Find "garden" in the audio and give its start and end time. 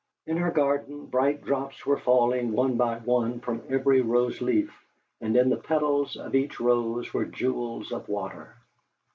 0.49-1.05